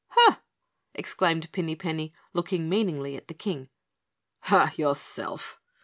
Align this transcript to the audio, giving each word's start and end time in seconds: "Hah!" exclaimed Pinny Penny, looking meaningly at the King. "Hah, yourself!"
"Hah!" 0.07 0.41
exclaimed 0.95 1.51
Pinny 1.51 1.75
Penny, 1.75 2.11
looking 2.33 2.67
meaningly 2.67 3.15
at 3.15 3.27
the 3.27 3.35
King. 3.35 3.69
"Hah, 4.39 4.71
yourself!" 4.75 5.59